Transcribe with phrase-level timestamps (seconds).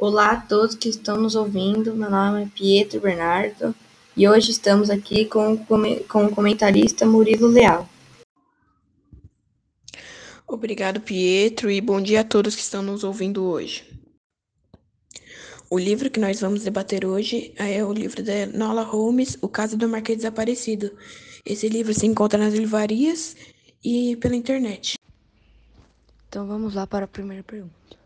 [0.00, 1.94] Olá a todos que estão nos ouvindo.
[1.94, 3.74] Meu nome é Pietro Bernardo
[4.16, 7.86] e hoje estamos aqui com, com o comentarista Murilo Leal.
[10.48, 13.84] Obrigado, Pietro, e bom dia a todos que estão nos ouvindo hoje.
[15.68, 19.76] O livro que nós vamos debater hoje é o livro da Nola Holmes, O Caso
[19.76, 20.96] do Marquês Desaparecido.
[21.44, 23.36] Esse livro se encontra nas livrarias
[23.84, 24.94] e pela internet.
[26.26, 27.99] Então vamos lá para a primeira pergunta.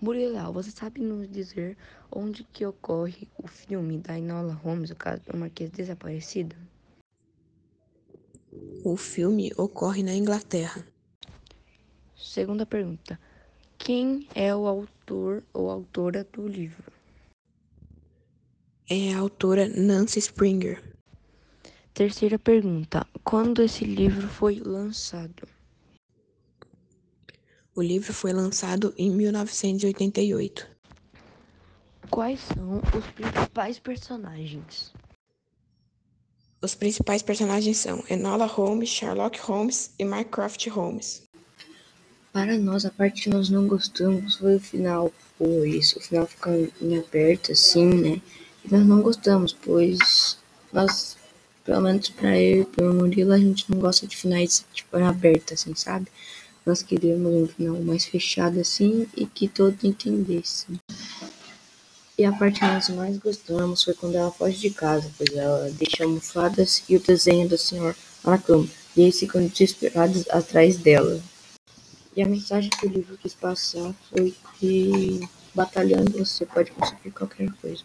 [0.00, 1.76] Muriel, você sabe nos dizer
[2.12, 6.54] onde que ocorre o filme da Enola Holmes, o caso do Marquês Desaparecido?
[8.84, 10.86] O filme ocorre na Inglaterra.
[12.14, 13.18] Segunda pergunta.
[13.78, 16.92] Quem é o autor ou autora do livro?
[18.88, 20.82] É a autora Nancy Springer.
[21.94, 23.06] Terceira pergunta.
[23.24, 25.55] Quando esse livro foi lançado?
[27.76, 30.66] O livro foi lançado em 1988.
[32.08, 34.94] Quais são os principais personagens?
[36.62, 41.24] Os principais personagens são Enola Holmes, Sherlock Holmes e Mycroft Holmes.
[42.32, 46.50] Para nós, a parte que nós não gostamos foi o final, pois o final fica
[46.80, 48.22] em aberto assim, né?
[48.64, 50.38] E nós não gostamos, pois
[50.72, 51.18] nós,
[51.62, 54.96] pelo menos para eu e para o Murilo, a gente não gosta de finais tipo
[54.96, 56.06] em aberto, assim, sabe?
[56.66, 60.80] Nós queríamos um final mais fechado assim e que todos entendessem.
[62.18, 65.70] E a parte que nós mais gostamos foi quando ela foge de casa, pois ela
[65.70, 67.94] deixa almofadas e o desenho do senhor
[68.24, 71.22] na cama, e eles ficam desesperados atrás dela.
[72.16, 75.20] E a mensagem que o livro quis passar foi que
[75.54, 77.84] batalhando você pode conseguir qualquer coisa.